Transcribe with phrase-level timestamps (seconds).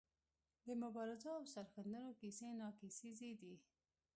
[0.67, 3.55] د مبارزو او سرښندنو کیسې ناکیسیزې دي.